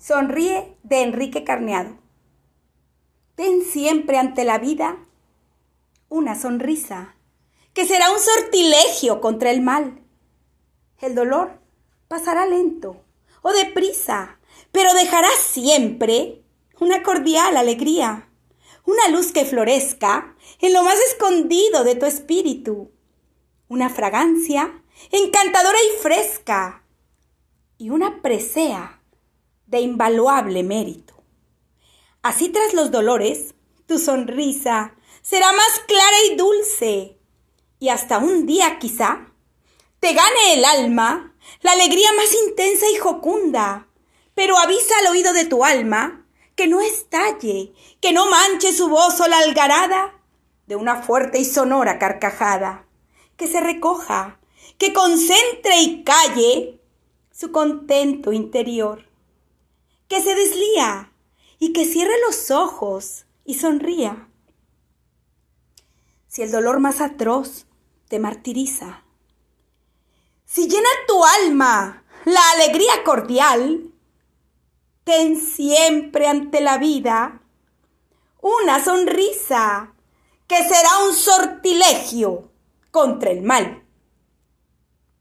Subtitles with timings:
[0.00, 1.98] Sonríe de Enrique Carneado.
[3.34, 4.96] Ten siempre ante la vida
[6.08, 7.16] una sonrisa,
[7.74, 10.00] que será un sortilegio contra el mal.
[11.00, 11.60] El dolor
[12.08, 13.04] pasará lento
[13.42, 14.40] o deprisa,
[14.72, 16.44] pero dejará siempre
[16.80, 18.30] una cordial alegría,
[18.86, 22.90] una luz que florezca en lo más escondido de tu espíritu,
[23.68, 26.84] una fragancia encantadora y fresca,
[27.76, 28.99] y una presea
[29.70, 31.14] de invaluable mérito.
[32.22, 33.54] Así tras los dolores,
[33.86, 37.18] tu sonrisa será más clara y dulce,
[37.78, 39.28] y hasta un día quizá
[40.00, 43.88] te gane el alma la alegría más intensa y jocunda,
[44.34, 49.20] pero avisa al oído de tu alma que no estalle, que no manche su voz
[49.20, 50.20] o la algarada
[50.66, 52.86] de una fuerte y sonora carcajada,
[53.36, 54.40] que se recoja,
[54.78, 56.80] que concentre y calle
[57.30, 59.09] su contento interior
[60.10, 61.12] que se deslía
[61.60, 64.28] y que cierre los ojos y sonría.
[66.26, 67.66] Si el dolor más atroz
[68.08, 69.04] te martiriza,
[70.44, 73.92] si llena tu alma la alegría cordial,
[75.04, 77.40] ten siempre ante la vida
[78.42, 79.94] una sonrisa
[80.48, 82.50] que será un sortilegio
[82.90, 83.84] contra el mal.